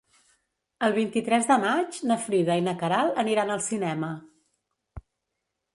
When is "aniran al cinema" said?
3.27-4.15